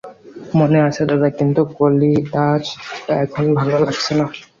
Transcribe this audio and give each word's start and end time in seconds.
মনে 0.59 0.79
আছে 0.87 1.01
দাদা, 1.09 1.29
কিন্তু 1.39 1.61
কালিদাস 1.75 2.65
এখন 3.23 3.45
ভালো 3.59 3.75
লাগছে 3.83 4.11
না। 4.19 4.25